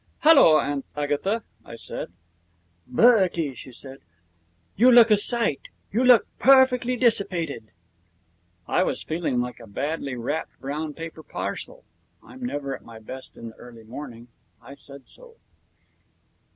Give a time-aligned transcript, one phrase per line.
[0.21, 2.11] 'Halloa, Aunt Agatha!' I said
[2.87, 3.99] 'Bertie,' she said,
[4.75, 5.61] 'you look a sight.
[5.91, 7.69] You look perfectly dissipated.'
[8.67, 11.83] I was feeling like a badly wrapped brown paper parcel.
[12.23, 14.29] I'm never at my best in the early morning.
[14.59, 15.35] I said so.